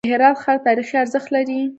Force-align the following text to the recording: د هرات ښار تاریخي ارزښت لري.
د 0.03 0.07
هرات 0.13 0.37
ښار 0.43 0.57
تاریخي 0.67 0.95
ارزښت 1.03 1.27
لري. 1.35 1.61